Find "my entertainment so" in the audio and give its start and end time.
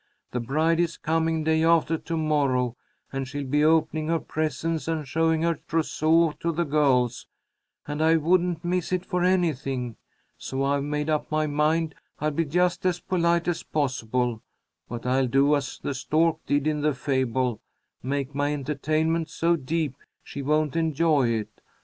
18.33-19.55